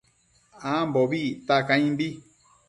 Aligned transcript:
Ambobi 0.73 1.19
icta 1.33 1.55
caimbi 1.67 2.07